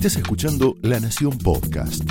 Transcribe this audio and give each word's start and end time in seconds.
Estás 0.00 0.16
escuchando 0.16 0.76
La 0.80 0.98
Nación 0.98 1.36
Podcast. 1.36 2.02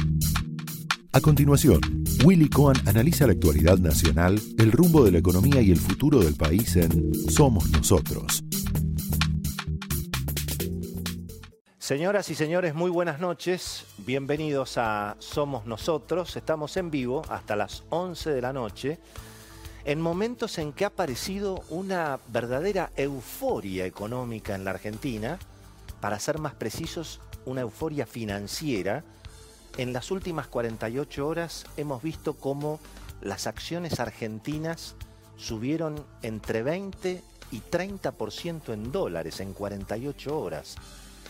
A 1.11 1.21
continuación, 1.21 1.81
Willy 2.23 2.47
Cohen 2.47 2.77
analiza 2.87 3.25
la 3.25 3.33
actualidad 3.33 3.79
nacional, 3.79 4.39
el 4.59 4.71
rumbo 4.71 5.03
de 5.03 5.11
la 5.11 5.17
economía 5.17 5.59
y 5.59 5.71
el 5.71 5.79
futuro 5.79 6.19
del 6.19 6.35
país 6.35 6.75
en 6.75 7.11
Somos 7.31 7.67
Nosotros. 7.71 8.43
Señoras 11.79 12.29
y 12.29 12.35
señores, 12.35 12.75
muy 12.75 12.91
buenas 12.91 13.19
noches. 13.19 13.87
Bienvenidos 14.05 14.77
a 14.77 15.15
Somos 15.17 15.65
Nosotros. 15.65 16.37
Estamos 16.37 16.77
en 16.77 16.91
vivo 16.91 17.23
hasta 17.27 17.55
las 17.55 17.85
11 17.89 18.29
de 18.29 18.41
la 18.43 18.53
noche, 18.53 18.99
en 19.83 19.99
momentos 19.99 20.59
en 20.59 20.73
que 20.73 20.83
ha 20.83 20.89
aparecido 20.89 21.63
una 21.71 22.19
verdadera 22.27 22.91
euforia 22.95 23.87
económica 23.87 24.53
en 24.53 24.63
la 24.63 24.69
Argentina, 24.69 25.39
para 25.99 26.19
ser 26.19 26.37
más 26.37 26.53
precisos, 26.53 27.19
una 27.45 27.61
euforia 27.61 28.05
financiera. 28.05 29.03
En 29.77 29.93
las 29.93 30.11
últimas 30.11 30.47
48 30.47 31.27
horas 31.27 31.65
hemos 31.77 32.01
visto 32.01 32.33
cómo 32.33 32.79
las 33.21 33.47
acciones 33.47 33.99
argentinas 33.99 34.95
subieron 35.37 36.03
entre 36.21 36.63
20 36.63 37.23
y 37.51 37.61
30% 37.61 38.73
en 38.73 38.91
dólares 38.91 39.39
en 39.39 39.53
48 39.53 40.39
horas. 40.39 40.75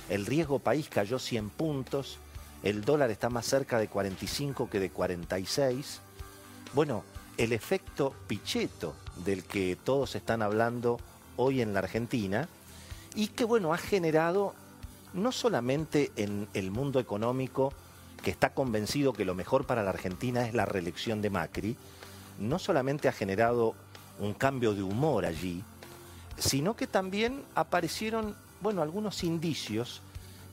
El 0.10 0.26
riesgo 0.26 0.60
país 0.60 0.90
cayó 0.90 1.20
100 1.20 1.50
puntos, 1.52 2.18
el 2.64 2.84
dólar 2.84 3.12
está 3.12 3.30
más 3.30 3.46
cerca 3.46 3.80
de 3.80 3.88
45 3.88 4.70
que 4.70 4.80
de 4.80 4.90
46. 4.90 6.02
Bueno, 6.74 7.04
el 7.38 7.54
efecto 7.54 8.14
Pichetto 8.28 8.96
del 9.24 9.44
que 9.44 9.78
todos 9.82 10.16
están 10.16 10.42
hablando 10.42 11.00
hoy 11.38 11.62
en 11.62 11.74
la 11.74 11.80
Argentina 11.80 12.50
y 13.16 13.28
que 13.28 13.46
bueno, 13.46 13.74
ha 13.74 13.78
generado 13.78 14.54
no 15.14 15.32
solamente 15.32 16.12
en 16.16 16.48
el 16.54 16.72
mundo 16.72 17.00
económico, 17.00 17.74
que 18.24 18.32
está 18.32 18.54
convencido 18.54 19.14
que 19.14 19.26
lo 19.26 19.36
mejor 19.36 19.66
para 19.66 19.84
la 19.84 19.92
Argentina 19.92 20.46
es 20.46 20.54
la 20.54 20.66
reelección 20.66 21.22
de 21.22 21.30
Macri, 21.30 21.78
no 22.40 22.60
solamente 22.60 23.08
ha 23.08 23.14
generado 23.14 23.76
un 24.20 24.34
cambio 24.34 24.74
de 24.74 24.84
humor 24.84 25.26
allí, 25.26 25.64
sino 26.38 26.76
que 26.76 26.88
también 26.88 27.44
aparecieron, 27.56 28.36
bueno, 28.62 28.82
algunos 28.82 29.24
indicios 29.24 30.02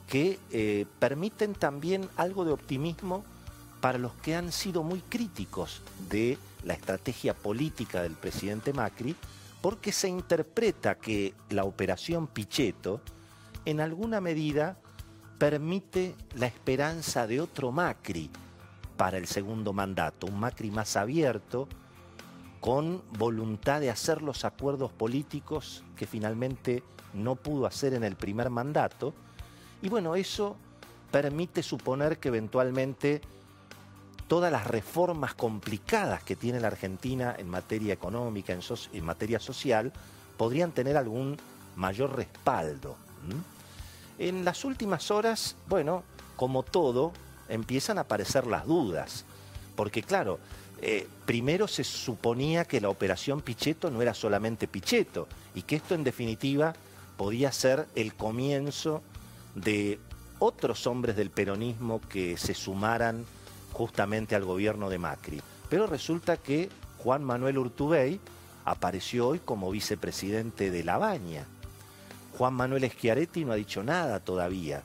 que 0.07 0.39
eh, 0.51 0.85
permiten 0.99 1.53
también 1.53 2.09
algo 2.15 2.45
de 2.45 2.51
optimismo 2.51 3.23
para 3.81 3.97
los 3.97 4.13
que 4.13 4.35
han 4.35 4.51
sido 4.51 4.83
muy 4.83 5.01
críticos 5.01 5.81
de 6.09 6.37
la 6.63 6.73
estrategia 6.73 7.33
política 7.33 8.01
del 8.01 8.13
presidente 8.13 8.73
Macri, 8.73 9.15
porque 9.61 9.91
se 9.91 10.07
interpreta 10.07 10.95
que 10.95 11.33
la 11.49 11.63
operación 11.63 12.27
Pichetto, 12.27 13.01
en 13.67 13.81
alguna 13.81 14.21
medida 14.21 14.77
permite 15.37 16.15
la 16.35 16.45
esperanza 16.47 17.27
de 17.27 17.41
otro 17.41 17.73
Macri 17.73 18.29
para 18.95 19.17
el 19.17 19.27
segundo 19.27 19.73
mandato, 19.73 20.25
un 20.25 20.39
Macri 20.39 20.71
más 20.71 20.95
abierto, 20.95 21.67
con 22.61 23.03
voluntad 23.17 23.81
de 23.81 23.89
hacer 23.89 24.21
los 24.21 24.45
acuerdos 24.45 24.93
políticos 24.93 25.83
que 25.97 26.07
finalmente 26.07 26.81
no 27.13 27.35
pudo 27.35 27.65
hacer 27.65 27.93
en 27.93 28.05
el 28.05 28.15
primer 28.15 28.49
mandato. 28.49 29.13
Y 29.81 29.89
bueno, 29.89 30.15
eso 30.15 30.55
permite 31.11 31.61
suponer 31.61 32.19
que 32.19 32.29
eventualmente 32.29 33.19
todas 34.29 34.49
las 34.49 34.65
reformas 34.65 35.33
complicadas 35.33 36.23
que 36.23 36.37
tiene 36.37 36.61
la 36.61 36.67
Argentina 36.67 37.35
en 37.37 37.49
materia 37.49 37.93
económica, 37.93 38.53
en, 38.53 39.05
materia 39.05 39.41
social, 39.41 39.91
podrían 40.37 40.71
tener 40.71 40.95
algún 40.95 41.35
mayor 41.75 42.15
respaldo. 42.15 42.95
En 44.19 44.45
las 44.45 44.65
últimas 44.65 45.11
horas, 45.11 45.55
bueno, 45.67 46.03
como 46.35 46.63
todo, 46.63 47.11
empiezan 47.49 47.97
a 47.97 48.01
aparecer 48.01 48.47
las 48.47 48.65
dudas. 48.65 49.25
Porque 49.75 50.01
claro, 50.01 50.39
eh, 50.81 51.07
primero 51.25 51.67
se 51.67 51.83
suponía 51.83 52.65
que 52.65 52.81
la 52.81 52.89
operación 52.89 53.41
Pichetto 53.41 53.89
no 53.89 54.01
era 54.01 54.13
solamente 54.13 54.67
Pichetto 54.67 55.27
y 55.55 55.63
que 55.63 55.75
esto 55.75 55.95
en 55.95 56.03
definitiva 56.03 56.73
podía 57.17 57.51
ser 57.51 57.87
el 57.95 58.13
comienzo 58.13 59.01
de 59.55 59.99
otros 60.39 60.85
hombres 60.85 61.15
del 61.15 61.31
peronismo 61.31 61.99
que 62.09 62.37
se 62.37 62.53
sumaran 62.53 63.25
justamente 63.73 64.35
al 64.35 64.45
gobierno 64.45 64.89
de 64.89 64.99
Macri. 64.99 65.41
Pero 65.69 65.87
resulta 65.87 66.37
que 66.37 66.69
Juan 66.99 67.23
Manuel 67.23 67.57
Urtubey 67.57 68.19
apareció 68.65 69.29
hoy 69.29 69.39
como 69.39 69.71
vicepresidente 69.71 70.71
de 70.71 70.83
La 70.83 70.97
Baña. 70.97 71.45
Juan 72.37 72.53
Manuel 72.53 72.89
Schiaretti 72.89 73.45
no 73.45 73.53
ha 73.53 73.55
dicho 73.55 73.83
nada 73.83 74.19
todavía. 74.19 74.83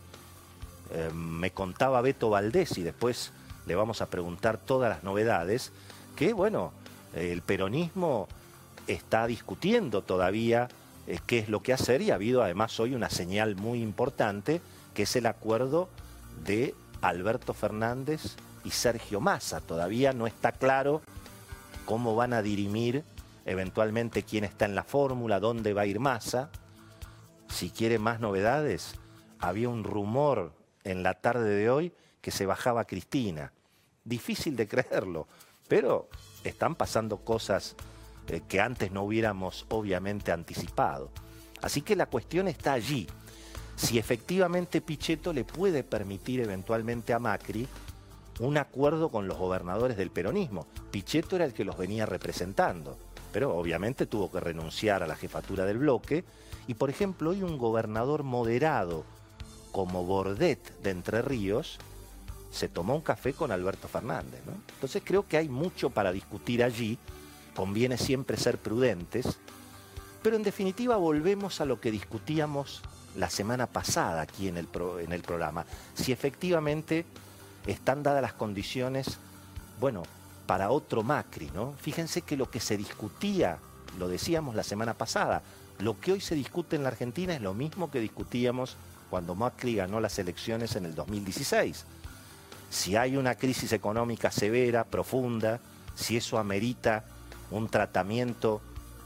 Eh, 0.91 1.11
me 1.15 1.51
contaba 1.51 2.01
Beto 2.01 2.31
Valdés 2.31 2.79
y 2.79 2.83
después 2.83 3.33
le 3.67 3.75
vamos 3.75 4.01
a 4.01 4.07
preguntar 4.07 4.59
todas 4.59 4.89
las 4.89 5.05
novedades, 5.05 5.73
que 6.17 6.33
bueno, 6.33 6.73
el 7.15 7.43
peronismo 7.43 8.27
está 8.87 9.27
discutiendo 9.27 10.03
todavía 10.03 10.69
eh, 11.07 11.19
qué 11.27 11.39
es 11.39 11.49
lo 11.49 11.63
que 11.63 11.73
hacer 11.73 12.01
y 12.03 12.11
ha 12.11 12.15
habido 12.15 12.43
además 12.43 12.79
hoy 12.81 12.95
una 12.95 13.11
señal 13.11 13.55
muy 13.57 13.83
importante 13.83 14.61
que 14.95 15.03
es 15.05 15.17
el 15.17 15.27
acuerdo 15.27 15.89
de 16.45 16.75
Alberto 17.03 17.55
Fernández 17.55 18.37
y 18.65 18.71
Sergio 18.71 19.21
Massa. 19.21 19.61
Todavía 19.61 20.13
no 20.13 20.27
está 20.27 20.53
claro 20.53 21.03
cómo 21.85 22.15
van 22.17 22.33
a 22.33 22.43
dirimir 22.43 23.05
eventualmente 23.45 24.23
quién 24.23 24.45
está 24.45 24.65
en 24.65 24.75
la 24.75 24.85
fórmula, 24.85 25.41
dónde 25.41 25.75
va 25.75 25.83
a 25.83 25.87
ir 25.87 26.01
Massa. 26.01 26.51
Si 27.53 27.71
quiere 27.71 27.99
más 27.99 28.19
novedades, 28.19 28.95
había 29.39 29.69
un 29.69 29.85
rumor 29.85 30.55
en 30.85 31.03
la 31.03 31.21
tarde 31.21 31.51
de 31.51 31.69
hoy 31.69 31.93
que 32.23 32.31
se 32.31 32.47
bajaba 32.47 32.87
Cristina. 32.87 33.53
Difícil 34.05 34.57
de 34.57 34.67
creerlo, 34.67 35.29
pero 35.69 36.09
están 36.45 36.75
pasando 36.75 37.19
cosas 37.19 37.77
eh, 38.29 38.41
que 38.49 38.61
antes 38.61 38.91
no 38.91 39.03
hubiéramos 39.03 39.67
obviamente 39.69 40.33
anticipado. 40.33 41.11
Así 41.61 41.83
que 41.83 41.95
la 41.95 42.07
cuestión 42.07 42.49
está 42.49 42.73
allí. 42.73 43.07
Si 43.77 43.99
efectivamente 43.99 44.81
Pichetto 44.81 45.35
le 45.35 45.45
puede 45.45 45.85
permitir 45.85 46.41
eventualmente 46.41 47.13
a 47.13 47.19
Macri 47.19 47.69
un 48.41 48.57
acuerdo 48.57 49.11
con 49.11 49.29
los 49.29 49.37
gobernadores 49.37 49.99
del 49.99 50.11
peronismo. 50.11 50.67
Pichetto 50.91 51.37
era 51.37 51.45
el 51.45 51.53
que 51.53 51.67
los 51.67 51.77
venía 51.77 52.07
representando, 52.07 52.97
pero 53.33 53.57
obviamente 53.57 54.07
tuvo 54.07 54.31
que 54.31 54.41
renunciar 54.41 55.03
a 55.03 55.07
la 55.07 55.17
jefatura 55.17 55.65
del 55.65 55.79
bloque. 55.79 56.25
Y 56.67 56.75
por 56.75 56.91
ejemplo, 56.91 57.31
hoy 57.31 57.43
un 57.43 57.59
gobernador 57.59 58.23
moderado 58.23 59.05
como 59.73 60.05
Bordet 60.05 60.81
de 60.83 60.91
Entre 60.91 61.23
Ríos 61.23 61.79
se 62.51 62.69
tomó 62.69 62.95
un 62.95 63.01
café 63.01 63.33
con 63.33 63.51
Alberto 63.51 63.89
Fernández. 63.89 64.41
Entonces 64.75 65.03
creo 65.05 65.27
que 65.27 65.39
hay 65.39 65.49
mucho 65.49 65.91
para 65.91 66.13
discutir 66.13 66.63
allí, 66.63 66.99
conviene 67.57 67.97
siempre 67.97 68.37
ser 68.37 68.59
prudentes, 68.59 69.39
pero 70.23 70.37
en 70.37 70.43
definitiva 70.43 70.97
volvemos 70.97 71.61
a 71.61 71.65
lo 71.65 71.81
que 71.81 71.91
discutíamos 71.91 72.83
la 73.17 73.31
semana 73.31 73.67
pasada 73.67 74.23
aquí 74.23 74.49
en 74.49 74.59
el, 74.59 74.69
en 75.01 75.13
el 75.13 75.23
programa, 75.23 75.67
si 75.95 76.13
efectivamente 76.13 77.05
están 77.67 78.03
dadas 78.03 78.23
las 78.23 78.33
condiciones, 78.35 79.19
bueno, 79.81 80.03
para 80.47 80.71
otro 80.71 81.03
Macri, 81.03 81.51
¿no? 81.55 81.75
Fíjense 81.81 82.23
que 82.23 82.37
lo 82.37 82.51
que 82.51 82.61
se 82.61 82.77
discutía, 82.77 83.59
lo 83.99 84.09
decíamos 84.09 84.55
la 84.55 84.63
semana 84.63 84.95
pasada, 84.95 85.43
lo 85.79 85.99
que 85.99 86.13
hoy 86.13 86.21
se 86.21 86.35
discute 86.35 86.77
en 86.77 86.83
la 86.83 86.91
Argentina 86.91 87.35
es 87.35 87.41
lo 87.41 87.55
mismo 87.55 87.91
que 87.91 88.01
discutíamos 88.01 88.77
cuando 89.11 89.35
Macri 89.35 89.75
ganó 89.75 90.01
las 90.01 90.19
elecciones 90.19 90.77
en 90.77 90.87
el 90.87 90.95
2016. 90.95 91.85
Si 92.71 92.97
hay 92.97 93.17
una 93.17 93.35
crisis 93.35 93.73
económica 93.73 94.31
severa, 94.31 94.85
profunda, 94.85 95.61
si 95.95 96.17
eso 96.17 96.39
amerita 96.39 97.05
un 97.51 97.69
tratamiento 97.69 98.63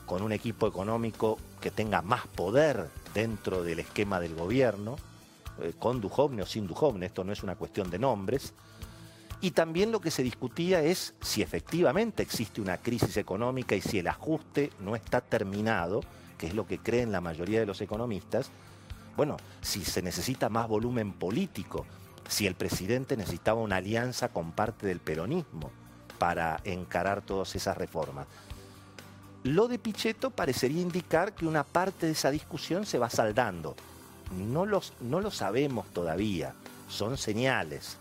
con 0.06 0.22
un 0.22 0.32
equipo 0.32 0.68
económico 0.68 1.38
que 1.60 1.70
tenga 1.70 2.02
más 2.02 2.26
poder 2.28 2.88
dentro 3.12 3.64
del 3.64 3.80
esquema 3.80 4.20
del 4.20 4.34
gobierno, 4.34 4.96
eh, 5.60 5.72
con 5.78 6.00
Dujovne 6.00 6.42
o 6.42 6.46
sin 6.46 6.66
Dujovne, 6.66 7.06
esto 7.06 7.24
no 7.24 7.32
es 7.32 7.42
una 7.42 7.56
cuestión 7.56 7.90
de 7.90 7.98
nombres. 7.98 8.52
Y 9.40 9.50
también 9.50 9.92
lo 9.92 10.00
que 10.00 10.10
se 10.10 10.22
discutía 10.22 10.82
es 10.82 11.14
si 11.20 11.42
efectivamente 11.42 12.22
existe 12.22 12.60
una 12.60 12.78
crisis 12.78 13.16
económica 13.16 13.74
y 13.74 13.80
si 13.80 13.98
el 13.98 14.08
ajuste 14.08 14.70
no 14.80 14.96
está 14.96 15.20
terminado 15.20 16.00
que 16.36 16.46
es 16.46 16.54
lo 16.54 16.66
que 16.66 16.78
creen 16.78 17.12
la 17.12 17.20
mayoría 17.20 17.60
de 17.60 17.66
los 17.66 17.80
economistas, 17.80 18.50
bueno, 19.16 19.36
si 19.62 19.84
se 19.84 20.02
necesita 20.02 20.48
más 20.48 20.68
volumen 20.68 21.12
político, 21.12 21.86
si 22.28 22.46
el 22.46 22.54
presidente 22.54 23.16
necesitaba 23.16 23.60
una 23.60 23.76
alianza 23.76 24.28
con 24.28 24.52
parte 24.52 24.86
del 24.86 25.00
peronismo 25.00 25.70
para 26.18 26.60
encarar 26.64 27.22
todas 27.22 27.54
esas 27.54 27.76
reformas. 27.76 28.26
Lo 29.44 29.68
de 29.68 29.78
Pichetto 29.78 30.30
parecería 30.30 30.82
indicar 30.82 31.34
que 31.34 31.46
una 31.46 31.62
parte 31.62 32.06
de 32.06 32.12
esa 32.12 32.30
discusión 32.30 32.84
se 32.84 32.98
va 32.98 33.08
saldando. 33.08 33.76
No, 34.36 34.66
los, 34.66 34.92
no 35.00 35.20
lo 35.20 35.30
sabemos 35.30 35.86
todavía, 35.92 36.54
son 36.88 37.16
señales. 37.16 37.98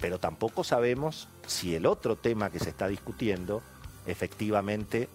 Pero 0.00 0.18
tampoco 0.18 0.64
sabemos 0.64 1.28
si 1.46 1.74
el 1.74 1.86
otro 1.86 2.16
tema 2.16 2.50
que 2.50 2.58
se 2.58 2.70
está 2.70 2.88
discutiendo 2.88 3.62
efectivamente 4.06 5.08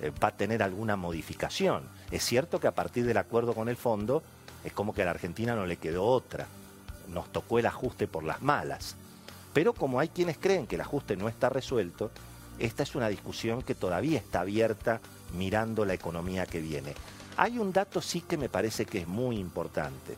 eh, 0.00 0.10
va 0.22 0.28
a 0.28 0.36
tener 0.36 0.62
alguna 0.62 0.96
modificación. 0.96 1.82
Es 2.10 2.24
cierto 2.24 2.58
que 2.58 2.66
a 2.66 2.74
partir 2.74 3.04
del 3.04 3.18
acuerdo 3.18 3.54
con 3.54 3.68
el 3.68 3.76
fondo 3.76 4.22
es 4.64 4.72
como 4.72 4.94
que 4.94 5.02
a 5.02 5.04
la 5.04 5.10
Argentina 5.12 5.54
no 5.54 5.66
le 5.66 5.76
quedó 5.76 6.04
otra. 6.04 6.46
nos 7.08 7.32
tocó 7.32 7.58
el 7.58 7.66
ajuste 7.66 8.06
por 8.06 8.22
las 8.22 8.40
malas. 8.40 8.94
Pero 9.52 9.72
como 9.72 9.98
hay 9.98 10.08
quienes 10.08 10.38
creen 10.38 10.66
que 10.66 10.76
el 10.76 10.80
ajuste 10.80 11.16
no 11.16 11.28
está 11.28 11.48
resuelto, 11.48 12.12
esta 12.58 12.84
es 12.84 12.94
una 12.94 13.08
discusión 13.08 13.62
que 13.62 13.74
todavía 13.74 14.18
está 14.18 14.42
abierta 14.42 15.00
mirando 15.36 15.84
la 15.84 15.94
economía 15.94 16.46
que 16.46 16.60
viene. 16.60 16.94
Hay 17.36 17.58
un 17.58 17.72
dato 17.72 18.00
sí 18.00 18.20
que 18.20 18.36
me 18.36 18.48
parece 18.48 18.84
que 18.84 18.98
es 18.98 19.08
muy 19.08 19.38
importante, 19.38 20.16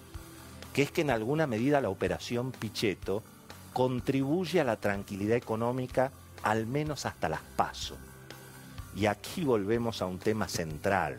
que 0.74 0.82
es 0.82 0.90
que 0.90 1.00
en 1.00 1.10
alguna 1.10 1.46
medida 1.46 1.80
la 1.80 1.88
operación 1.88 2.52
Pichetto 2.52 3.22
contribuye 3.72 4.60
a 4.60 4.64
la 4.64 4.76
tranquilidad 4.76 5.36
económica 5.36 6.12
al 6.42 6.66
menos 6.66 7.06
hasta 7.06 7.28
las 7.28 7.42
pasos. 7.56 7.98
Y 8.94 9.06
aquí 9.06 9.44
volvemos 9.44 10.02
a 10.02 10.06
un 10.06 10.18
tema 10.18 10.48
central, 10.48 11.16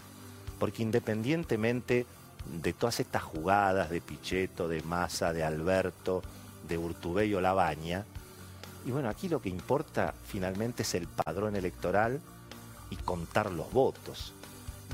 porque 0.59 0.83
independientemente 0.83 2.05
de 2.61 2.73
todas 2.73 2.99
estas 2.99 3.23
jugadas 3.23 3.89
de 3.89 4.01
Pichetto, 4.01 4.67
de 4.67 4.83
Massa, 4.83 5.33
de 5.33 5.43
Alberto, 5.43 6.21
de 6.67 6.77
Urtubey 6.77 7.33
o 7.33 7.41
Labaña, 7.41 8.05
y 8.85 8.91
bueno, 8.91 9.09
aquí 9.09 9.29
lo 9.29 9.41
que 9.41 9.49
importa 9.49 10.13
finalmente 10.27 10.83
es 10.83 10.93
el 10.93 11.07
padrón 11.07 11.55
electoral 11.55 12.19
y 12.89 12.95
contar 12.97 13.51
los 13.51 13.71
votos. 13.71 14.33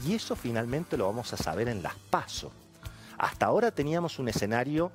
Y 0.06 0.14
eso 0.14 0.36
finalmente 0.36 0.96
lo 0.96 1.08
vamos 1.08 1.34
a 1.34 1.38
saber 1.38 1.68
en 1.68 1.82
las 1.82 1.96
pasos. 1.96 2.52
Hasta 3.18 3.48
ahora 3.48 3.72
teníamos 3.72 4.20
un 4.20 4.30
escenario 4.30 4.92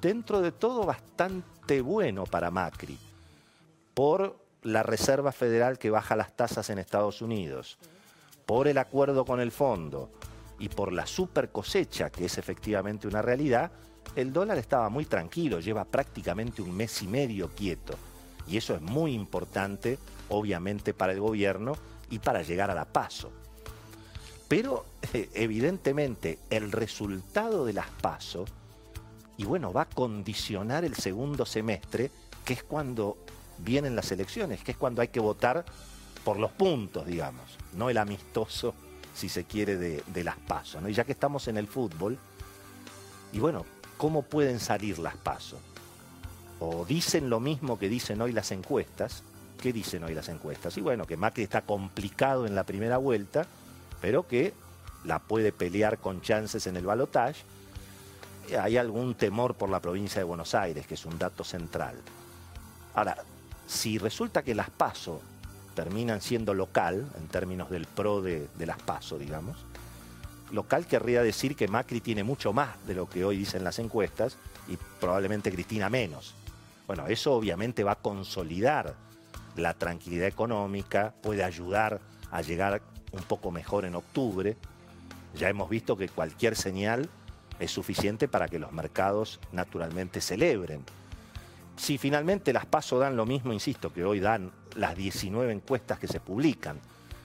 dentro 0.00 0.40
de 0.40 0.52
todo 0.52 0.84
bastante 0.84 1.61
bueno 1.80 2.24
para 2.24 2.50
Macri, 2.50 2.98
por 3.94 4.36
la 4.62 4.82
Reserva 4.82 5.32
Federal 5.32 5.78
que 5.78 5.90
baja 5.90 6.16
las 6.16 6.36
tasas 6.36 6.68
en 6.70 6.78
Estados 6.78 7.22
Unidos, 7.22 7.78
por 8.46 8.68
el 8.68 8.78
acuerdo 8.78 9.24
con 9.24 9.40
el 9.40 9.50
fondo 9.50 10.10
y 10.58 10.68
por 10.68 10.92
la 10.92 11.06
super 11.06 11.50
cosecha, 11.50 12.10
que 12.10 12.26
es 12.26 12.38
efectivamente 12.38 13.08
una 13.08 13.22
realidad, 13.22 13.70
el 14.14 14.32
dólar 14.32 14.58
estaba 14.58 14.88
muy 14.88 15.06
tranquilo, 15.06 15.60
lleva 15.60 15.84
prácticamente 15.84 16.60
un 16.60 16.76
mes 16.76 17.02
y 17.02 17.06
medio 17.06 17.48
quieto. 17.48 17.94
Y 18.46 18.56
eso 18.56 18.74
es 18.74 18.82
muy 18.82 19.14
importante, 19.14 19.98
obviamente, 20.28 20.92
para 20.92 21.12
el 21.12 21.20
gobierno 21.20 21.74
y 22.10 22.18
para 22.18 22.42
llegar 22.42 22.70
a 22.70 22.74
la 22.74 22.84
paso. 22.84 23.32
Pero 24.48 24.84
evidentemente 25.12 26.38
el 26.50 26.72
resultado 26.72 27.64
de 27.64 27.72
las 27.72 27.88
pasos 27.88 28.50
y 29.42 29.44
bueno, 29.44 29.72
va 29.72 29.82
a 29.82 29.86
condicionar 29.86 30.84
el 30.84 30.94
segundo 30.94 31.44
semestre, 31.44 32.12
que 32.44 32.52
es 32.52 32.62
cuando 32.62 33.16
vienen 33.58 33.96
las 33.96 34.12
elecciones, 34.12 34.62
que 34.62 34.70
es 34.70 34.76
cuando 34.76 35.02
hay 35.02 35.08
que 35.08 35.18
votar 35.18 35.64
por 36.24 36.38
los 36.38 36.52
puntos, 36.52 37.04
digamos, 37.04 37.58
no 37.72 37.90
el 37.90 37.98
amistoso, 37.98 38.72
si 39.12 39.28
se 39.28 39.42
quiere, 39.42 39.76
de, 39.76 40.24
las 40.24 40.36
pasos. 40.36 40.80
Y 40.88 40.92
ya 40.92 41.02
que 41.02 41.10
estamos 41.10 41.48
en 41.48 41.56
el 41.56 41.66
fútbol, 41.66 42.16
y 43.32 43.40
bueno, 43.40 43.66
¿cómo 43.96 44.22
pueden 44.22 44.60
salir 44.60 45.00
las 45.00 45.16
pasos? 45.16 45.58
O 46.60 46.84
dicen 46.84 47.28
lo 47.28 47.40
mismo 47.40 47.80
que 47.80 47.88
dicen 47.88 48.20
hoy 48.20 48.30
las 48.30 48.52
encuestas. 48.52 49.24
¿Qué 49.60 49.72
dicen 49.72 50.04
hoy 50.04 50.14
las 50.14 50.28
encuestas? 50.28 50.76
Y 50.76 50.82
bueno, 50.82 51.04
que 51.04 51.16
Macri 51.16 51.42
está 51.42 51.62
complicado 51.62 52.46
en 52.46 52.54
la 52.54 52.62
primera 52.62 52.98
vuelta, 52.98 53.44
pero 54.00 54.24
que 54.28 54.54
la 55.02 55.18
puede 55.18 55.50
pelear 55.50 55.98
con 55.98 56.20
chances 56.20 56.68
en 56.68 56.76
el 56.76 56.86
balotaje 56.86 57.42
hay 58.60 58.76
algún 58.76 59.14
temor 59.14 59.54
por 59.54 59.68
la 59.68 59.80
provincia 59.80 60.20
de 60.20 60.24
Buenos 60.24 60.54
Aires, 60.54 60.86
que 60.86 60.94
es 60.94 61.06
un 61.06 61.18
dato 61.18 61.44
central. 61.44 61.96
Ahora, 62.94 63.16
si 63.66 63.98
resulta 63.98 64.42
que 64.42 64.54
las 64.54 64.70
PASO 64.70 65.20
terminan 65.74 66.20
siendo 66.20 66.54
local, 66.54 67.06
en 67.18 67.28
términos 67.28 67.70
del 67.70 67.86
PRO 67.86 68.20
de, 68.20 68.48
las 68.58 68.80
PASO, 68.82 69.18
digamos, 69.18 69.56
local 70.50 70.86
querría 70.86 71.22
decir 71.22 71.56
que 71.56 71.68
Macri 71.68 72.00
tiene 72.00 72.24
mucho 72.24 72.52
más 72.52 72.70
de 72.86 72.94
lo 72.94 73.08
que 73.08 73.24
hoy 73.24 73.38
dicen 73.38 73.64
las 73.64 73.78
encuestas 73.78 74.36
y 74.68 74.76
probablemente 75.00 75.50
Cristina 75.50 75.88
menos. 75.88 76.34
Bueno, 76.86 77.06
eso 77.06 77.32
obviamente 77.32 77.84
va 77.84 77.92
a 77.92 78.02
consolidar 78.02 78.94
la 79.56 79.74
tranquilidad 79.74 80.26
económica, 80.26 81.14
puede 81.22 81.42
ayudar 81.42 82.00
a 82.30 82.42
llegar 82.42 82.82
un 83.12 83.22
poco 83.22 83.50
mejor 83.50 83.86
en 83.86 83.94
octubre. 83.94 84.56
Ya 85.34 85.48
hemos 85.48 85.70
visto 85.70 85.96
que 85.96 86.08
cualquier 86.08 86.56
señal 86.56 87.08
es 87.62 87.70
suficiente 87.70 88.28
para 88.28 88.48
que 88.48 88.58
los 88.58 88.72
mercados 88.72 89.38
naturalmente 89.52 90.20
celebren. 90.20 90.84
Si 91.76 91.96
finalmente 91.96 92.52
las 92.52 92.66
PASO 92.66 92.98
dan 92.98 93.16
lo 93.16 93.24
mismo, 93.24 93.52
insisto, 93.52 93.92
que 93.92 94.04
hoy 94.04 94.20
dan 94.20 94.50
las 94.74 94.96
19 94.96 95.52
encuestas 95.52 95.98
que 95.98 96.08
se 96.08 96.20
publican, 96.20 96.80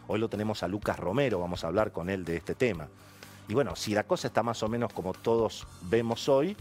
hoy 0.07 0.19
lo 0.19 0.29
tenemos 0.29 0.63
a 0.63 0.67
Lucas 0.67 0.99
Romero, 0.99 1.39
vamos 1.39 1.63
a 1.63 1.67
hablar 1.67 1.91
con 1.91 2.09
él 2.09 2.23
de 2.23 2.37
este 2.37 2.55
tema. 2.55 2.87
Y 3.47 3.53
bueno, 3.53 3.75
si 3.75 3.93
la 3.93 4.03
cosa 4.03 4.27
está 4.27 4.43
más 4.43 4.61
o 4.63 4.69
menos 4.69 4.93
como 4.93 5.13
todos 5.13 5.65
vemos 5.83 6.29
hoy, 6.29 6.55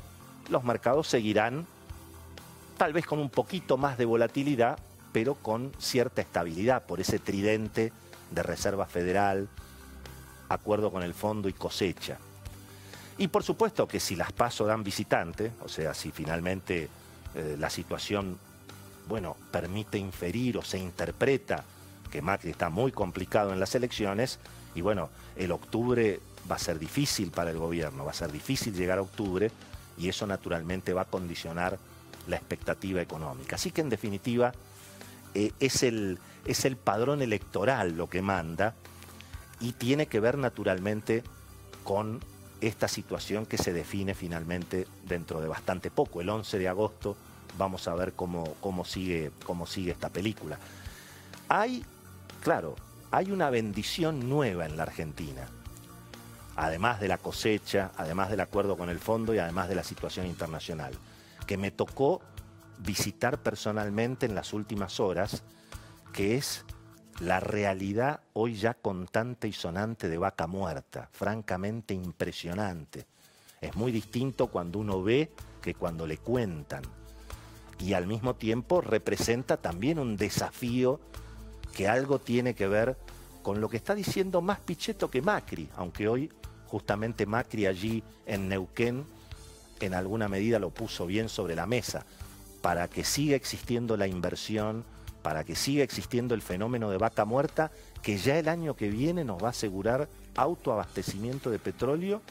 los 0.48 0.64
mercados 0.64 1.08
seguirán 1.08 1.66
tal 2.76 2.92
vez 2.92 3.06
con 3.06 3.18
un 3.18 3.30
poquito 3.30 3.76
más 3.76 3.98
de 3.98 4.04
volatilidad, 4.04 4.78
pero 5.12 5.34
con 5.34 5.72
cierta 5.78 6.22
estabilidad 6.22 6.86
por 6.86 7.00
ese 7.00 7.18
tridente 7.18 7.92
de 8.30 8.42
Reserva 8.42 8.86
Federal, 8.86 9.48
acuerdo 10.48 10.90
con 10.90 11.02
el 11.02 11.14
fondo 11.14 11.48
y 11.48 11.52
cosecha. 11.52 12.18
Y 13.18 13.28
por 13.28 13.42
supuesto 13.42 13.88
que 13.88 14.00
si 14.00 14.14
las 14.14 14.32
paso 14.32 14.66
dan 14.66 14.84
visitante, 14.84 15.52
o 15.64 15.68
sea, 15.68 15.94
si 15.94 16.10
finalmente 16.10 16.88
eh, 17.34 17.56
la 17.58 17.70
situación, 17.70 18.38
bueno, 19.08 19.36
permite 19.50 19.98
inferir 19.98 20.58
o 20.58 20.62
se 20.62 20.78
interpreta 20.78 21.64
que 22.10 22.20
Macri 22.20 22.50
está 22.50 22.68
muy 22.68 22.92
complicado 22.92 23.52
en 23.52 23.60
las 23.60 23.74
elecciones, 23.74 24.38
y 24.74 24.80
bueno, 24.82 25.08
el 25.36 25.50
octubre 25.52 26.20
va 26.50 26.56
a 26.56 26.58
ser 26.58 26.78
difícil 26.78 27.30
para 27.30 27.50
el 27.50 27.58
gobierno, 27.58 28.04
va 28.04 28.10
a 28.10 28.14
ser 28.14 28.30
difícil 28.30 28.74
llegar 28.74 28.98
a 28.98 29.02
octubre, 29.02 29.50
y 29.98 30.08
eso 30.08 30.26
naturalmente 30.26 30.92
va 30.92 31.02
a 31.02 31.06
condicionar 31.06 31.78
la 32.28 32.36
expectativa 32.36 33.00
económica. 33.00 33.56
Así 33.56 33.70
que 33.70 33.80
en 33.80 33.88
definitiva, 33.88 34.52
eh, 35.34 35.52
es, 35.60 35.82
el, 35.82 36.18
es 36.44 36.64
el 36.64 36.76
padrón 36.76 37.22
electoral 37.22 37.96
lo 37.96 38.08
que 38.08 38.22
manda 38.22 38.74
y 39.60 39.72
tiene 39.72 40.06
que 40.06 40.20
ver 40.20 40.36
naturalmente 40.36 41.22
con 41.84 42.20
esta 42.60 42.88
situación 42.88 43.46
que 43.46 43.58
se 43.58 43.72
define 43.72 44.14
finalmente 44.14 44.86
dentro 45.04 45.40
de 45.40 45.48
bastante 45.48 45.90
poco. 45.90 46.20
El 46.20 46.28
11 46.28 46.58
de 46.58 46.68
agosto 46.68 47.16
vamos 47.58 47.86
a 47.88 47.94
ver 47.94 48.12
cómo, 48.12 48.54
cómo, 48.60 48.84
sigue, 48.84 49.30
cómo 49.44 49.66
sigue 49.66 49.92
esta 49.92 50.08
película. 50.08 50.58
Hay, 51.48 51.84
claro, 52.42 52.76
hay 53.10 53.30
una 53.30 53.50
bendición 53.50 54.28
nueva 54.28 54.66
en 54.66 54.76
la 54.76 54.84
Argentina, 54.84 55.46
además 56.56 57.00
de 57.00 57.08
la 57.08 57.18
cosecha, 57.18 57.92
además 57.96 58.30
del 58.30 58.40
acuerdo 58.40 58.76
con 58.76 58.90
el 58.90 58.98
fondo 58.98 59.34
y 59.34 59.38
además 59.38 59.68
de 59.68 59.74
la 59.74 59.84
situación 59.84 60.26
internacional, 60.26 60.92
que 61.46 61.56
me 61.56 61.70
tocó 61.70 62.20
visitar 62.78 63.38
personalmente 63.38 64.26
en 64.26 64.34
las 64.34 64.52
últimas 64.52 65.00
horas, 65.00 65.42
que 66.12 66.36
es 66.36 66.64
la 67.20 67.40
realidad 67.40 68.20
hoy 68.34 68.56
ya 68.56 68.74
contante 68.74 69.48
y 69.48 69.52
sonante 69.52 70.08
de 70.08 70.18
vaca 70.18 70.46
muerta, 70.46 71.08
francamente 71.12 71.94
impresionante. 71.94 73.06
Es 73.60 73.74
muy 73.74 73.90
distinto 73.90 74.48
cuando 74.48 74.78
uno 74.78 75.02
ve 75.02 75.32
que 75.62 75.74
cuando 75.74 76.06
le 76.06 76.18
cuentan. 76.18 76.82
Y 77.78 77.94
al 77.94 78.06
mismo 78.06 78.34
tiempo 78.34 78.80
representa 78.80 79.56
también 79.56 79.98
un 79.98 80.16
desafío 80.16 81.00
que 81.74 81.88
algo 81.88 82.18
tiene 82.18 82.54
que 82.54 82.68
ver 82.68 82.96
con 83.42 83.60
lo 83.60 83.68
que 83.68 83.76
está 83.76 83.94
diciendo 83.94 84.40
más 84.40 84.60
Pichetto 84.60 85.10
que 85.10 85.22
Macri, 85.22 85.68
aunque 85.76 86.08
hoy 86.08 86.30
justamente 86.66 87.26
Macri 87.26 87.66
allí 87.66 88.02
en 88.26 88.48
Neuquén 88.48 89.06
en 89.80 89.94
alguna 89.94 90.28
medida 90.28 90.58
lo 90.58 90.70
puso 90.70 91.06
bien 91.06 91.28
sobre 91.28 91.54
la 91.54 91.66
mesa, 91.66 92.04
para 92.62 92.88
que 92.88 93.04
siga 93.04 93.36
existiendo 93.36 93.96
la 93.96 94.06
inversión, 94.06 94.84
para 95.26 95.42
que 95.42 95.56
siga 95.56 95.82
existiendo 95.82 96.36
el 96.36 96.40
fenómeno 96.40 96.88
de 96.88 96.98
vaca 96.98 97.24
muerta, 97.24 97.72
que 98.00 98.16
ya 98.16 98.38
el 98.38 98.48
año 98.48 98.76
que 98.76 98.88
viene 98.88 99.24
nos 99.24 99.42
va 99.42 99.48
a 99.48 99.50
asegurar 99.50 100.08
autoabastecimiento 100.36 101.50
de 101.50 101.58
petróleo 101.58 102.22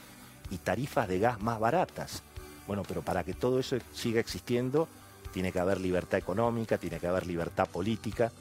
y 0.49 0.59
tarifas 0.59 1.09
de 1.09 1.19
gas 1.19 1.41
más 1.41 1.59
baratas. 1.59 2.23
Bueno, 2.67 2.83
pero 2.87 3.01
para 3.01 3.25
que 3.25 3.33
todo 3.33 3.59
eso 3.59 3.75
siga 3.91 4.21
existiendo, 4.21 4.87
tiene 5.33 5.51
que 5.51 5.59
haber 5.59 5.81
libertad 5.81 6.19
económica, 6.19 6.77
tiene 6.77 6.97
que 6.97 7.07
haber 7.07 7.27
libertad 7.27 7.67
política, 7.67 8.31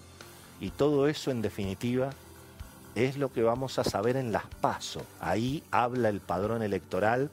y 0.61 0.71
todo 0.71 1.09
eso 1.09 1.33
en 1.33 1.43
definitiva 1.43 2.11
es 2.95 3.17
lo 3.17 3.33
que 3.33 3.43
vamos 3.43 3.81
a 3.81 3.83
saber 3.83 4.17
en 4.17 4.31
las 4.31 4.45
PASO. 4.61 5.05
Ahí 5.19 5.65
habla 5.73 6.11
el 6.11 6.21
padrón 6.21 6.63
electoral 6.63 7.29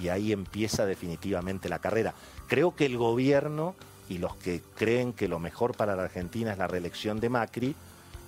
y 0.00 0.08
ahí 0.08 0.32
empieza 0.32 0.86
definitivamente 0.86 1.68
la 1.68 1.78
carrera. 1.78 2.14
Creo 2.48 2.74
que 2.74 2.86
el 2.86 2.96
gobierno 2.96 3.74
y 4.08 4.18
los 4.18 4.36
que 4.36 4.62
creen 4.76 5.12
que 5.12 5.28
lo 5.28 5.38
mejor 5.38 5.76
para 5.76 5.96
la 5.96 6.04
Argentina 6.04 6.52
es 6.52 6.58
la 6.58 6.66
reelección 6.66 7.20
de 7.20 7.28
Macri, 7.28 7.74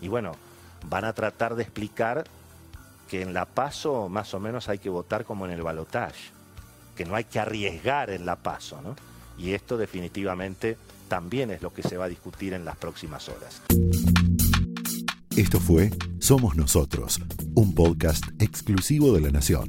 y 0.00 0.09
bueno, 0.09 0.33
van 0.88 1.04
a 1.04 1.12
tratar 1.12 1.54
de 1.54 1.62
explicar 1.62 2.25
que 3.09 3.23
en 3.23 3.33
la 3.35 3.45
paso 3.45 4.09
más 4.09 4.35
o 4.35 4.40
menos 4.40 4.68
hay 4.68 4.78
que 4.78 4.88
votar 4.88 5.25
como 5.25 5.47
en 5.47 5.52
el 5.52 5.62
balotaje, 5.62 6.30
que 6.97 7.04
no 7.04 7.14
hay 7.14 7.25
que 7.25 7.38
arriesgar 7.38 8.11
en 8.11 8.26
la 8.26 8.37
paso, 8.37 8.80
¿no? 8.83 8.97
Y 9.38 9.52
esto 9.52 9.76
definitivamente 9.76 10.76
también 11.09 11.50
es 11.50 11.62
lo 11.62 11.73
que 11.73 11.83
se 11.83 11.97
va 11.97 12.06
a 12.06 12.09
discutir 12.09 12.52
en 12.54 12.64
las 12.64 12.76
próximas 12.76 13.28
horas. 13.28 13.62
Esto 15.37 15.61
fue 15.61 15.90
Somos 16.18 16.56
Nosotros, 16.56 17.21
un 17.54 17.75
podcast 17.75 18.25
exclusivo 18.40 19.12
de 19.12 19.21
la 19.21 19.30
Nación. 19.30 19.68